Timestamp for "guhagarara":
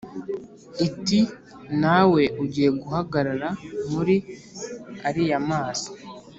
2.79-3.49